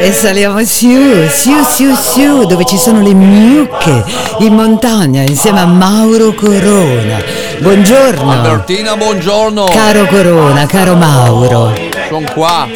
E 0.00 0.12
saliamo 0.12 0.58
su, 0.64 0.88
su, 1.28 1.62
su, 1.62 1.94
su, 1.94 2.44
dove 2.46 2.64
ci 2.64 2.76
sono 2.76 3.00
le 3.02 3.14
mucche, 3.14 4.04
in 4.38 4.52
montagna, 4.54 5.22
insieme 5.22 5.60
a 5.60 5.66
Mauro 5.66 6.34
Corona. 6.34 7.18
Buongiorno. 7.60 8.32
Albertina, 8.32 8.96
buongiorno. 8.96 9.66
Caro 9.66 10.06
Corona, 10.06 10.66
caro 10.66 10.96
Mauro. 10.96 11.72
Sono 12.08 12.26
qua, 12.34 12.66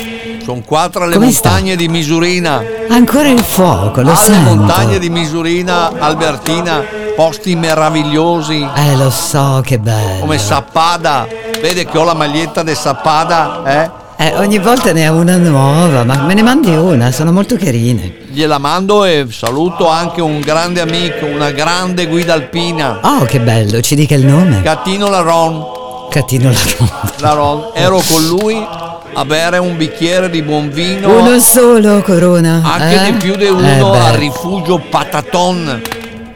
sono 0.45 0.63
qua 0.65 0.89
tra 0.89 1.07
le 1.07 1.15
Come 1.15 1.33
sta? 1.33 1.51
montagne 1.51 1.75
di 1.75 1.89
Misurina. 1.89 2.63
Ancora 2.91 3.29
il 3.29 3.43
fuoco, 3.43 4.03
lo 4.03 4.11
Alle 4.11 4.17
sento. 4.19 4.55
montagne 4.55 4.99
di 5.01 5.09
Misurina, 5.11 5.91
Albertina, 5.99 6.81
posti 7.17 7.57
meravigliosi, 7.57 8.65
Eh, 8.75 8.97
lo 8.97 9.11
so, 9.11 9.63
che 9.65 9.79
bello. 9.79 10.21
come 10.21 10.39
Sappada. 10.39 11.27
Vede 11.63 11.85
che 11.87 11.97
ho 11.97 12.03
la 12.03 12.15
maglietta 12.15 12.65
di 12.65 12.75
Sappada, 12.75 13.63
eh? 13.65 13.91
Eh, 14.17 14.35
ogni 14.37 14.59
volta 14.59 14.93
ne 14.93 15.07
ha 15.07 15.13
una 15.13 15.37
nuova, 15.37 16.03
ma 16.03 16.17
me 16.23 16.35
ne 16.35 16.43
mandi 16.43 16.75
una, 16.75 17.13
sono 17.13 17.31
molto 17.31 17.57
carine. 17.57 18.17
Gliela 18.33 18.59
mando 18.59 19.05
e 19.05 19.29
saluto 19.31 19.89
anche 19.89 20.21
un 20.21 20.41
grande 20.41 20.81
amico, 20.81 21.25
una 21.27 21.53
grande 21.53 22.07
guida 22.09 22.33
alpina, 22.33 22.99
Oh, 23.03 23.23
che 23.27 23.39
bello, 23.39 23.81
ci 23.81 23.95
dica 23.95 24.17
il 24.17 24.27
nome. 24.27 24.61
Gattino 24.61 25.09
Laron. 25.09 25.65
Catino 26.11 26.51
Laron. 26.51 26.91
Laron. 27.19 27.71
Ero 27.75 28.03
con 28.13 28.27
lui 28.27 28.67
a 29.15 29.25
bere 29.25 29.59
un 29.59 29.77
bicchiere 29.77 30.29
di 30.31 30.43
buon 30.43 30.69
vino. 30.69 31.17
Uno 31.17 31.39
solo, 31.39 32.03
Corona. 32.03 32.61
anche 32.65 33.07
eh? 33.07 33.13
di 33.13 33.19
più 33.19 33.37
di 33.37 33.45
Eh, 33.45 33.51
uno 33.51 33.91
beh, 33.91 33.99
al 34.01 34.15
rifugio 34.15 34.79
Pataton 34.91 35.81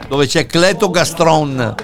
dove 0.07 0.27
c'è 0.27 0.45
Cleto 0.45 0.89
Gastron. 0.89 1.75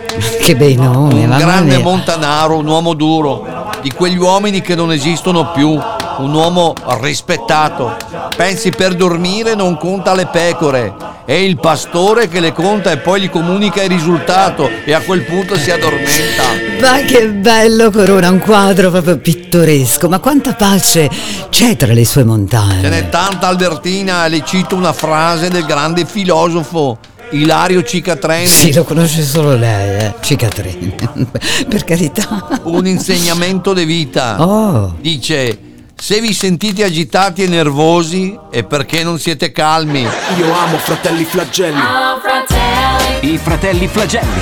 Che 0.41 0.55
bei 0.55 0.75
nomi, 0.75 1.23
un 1.23 1.37
grande 1.37 1.75
mia. 1.75 1.83
montanaro 1.83 2.57
un 2.57 2.67
uomo 2.67 2.93
duro 2.93 3.69
di 3.81 3.91
quegli 3.91 4.17
uomini 4.17 4.61
che 4.61 4.75
non 4.75 4.91
esistono 4.91 5.51
più 5.51 5.69
un 5.69 6.33
uomo 6.33 6.73
rispettato. 7.01 7.95
Pensi 8.35 8.71
per 8.71 8.95
dormire 8.95 9.55
non 9.55 9.77
conta 9.77 10.13
le 10.13 10.27
pecore 10.27 11.11
è 11.25 11.31
il 11.31 11.57
pastore 11.57 12.27
che 12.27 12.41
le 12.41 12.51
conta 12.51 12.91
e 12.91 12.97
poi 12.97 13.21
gli 13.21 13.29
comunica 13.29 13.81
il 13.81 13.89
risultato 13.89 14.69
e 14.83 14.93
a 14.93 14.99
quel 14.99 15.23
punto 15.23 15.57
si 15.57 15.71
addormenta. 15.71 16.43
Ma 16.81 16.99
che 17.05 17.29
bello 17.29 17.91
Corona, 17.91 18.29
un 18.29 18.39
quadro 18.39 18.91
proprio 18.91 19.17
pittoresco, 19.17 20.09
ma 20.09 20.19
quanta 20.19 20.53
pace 20.53 21.09
c'è 21.49 21.77
tra 21.77 21.93
le 21.93 22.05
sue 22.05 22.21
Ce 22.21 22.27
n'è 22.27 22.29
montagne. 22.29 23.09
tanta 23.09 23.47
Albertina, 23.47 24.27
le 24.27 24.43
cito 24.43 24.75
una 24.75 24.91
frase 24.91 25.49
del 25.49 25.63
grande 25.63 26.05
filosofo 26.05 26.97
Ilario 27.33 27.83
Cicatreni. 27.83 28.47
Sì, 28.47 28.73
lo 28.73 28.83
conosce 28.83 29.23
solo 29.23 29.55
lei, 29.55 30.05
eh? 30.05 30.13
Cicatrini. 30.21 30.95
per 31.67 31.83
carità. 31.83 32.59
un 32.63 32.85
insegnamento 32.87 33.73
di 33.73 33.85
vita. 33.85 34.41
Oh, 34.41 34.95
Dice: 34.99 35.57
Se 35.95 36.19
vi 36.21 36.33
sentite 36.33 36.83
agitati 36.83 37.43
e 37.43 37.47
nervosi 37.47 38.37
è 38.51 38.63
perché 38.63 39.03
non 39.03 39.19
siete 39.19 39.51
calmi. 39.51 40.01
Io 40.37 40.53
amo 40.53 40.77
fratelli 40.77 41.23
flagelli. 41.23 41.81
I 43.21 43.37
fratelli 43.37 43.87
flagelli. 43.87 44.41